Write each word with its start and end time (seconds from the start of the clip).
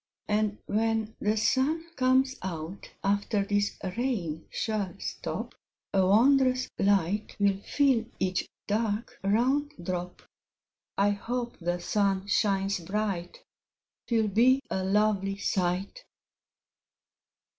And 0.27 0.57
when 0.65 1.15
the 1.19 1.37
Sun 1.37 1.93
comes 1.95 2.35
out, 2.41 2.89
After 3.03 3.45
this 3.45 3.77
Rain 3.95 4.47
shall 4.49 4.95
stop, 4.97 5.53
A 5.93 6.03
wondrous 6.03 6.67
Light 6.79 7.35
will 7.39 7.59
fill 7.61 8.05
Each 8.19 8.47
dark, 8.65 9.19
round 9.23 9.73
drop; 9.83 10.23
I 10.97 11.11
hope 11.11 11.59
the 11.59 11.79
Sun 11.79 12.25
shines 12.25 12.79
bright; 12.79 13.43
'Twill 14.07 14.29
be 14.29 14.61
a 14.71 14.83
lovely 14.83 15.37
sight. 15.37 16.03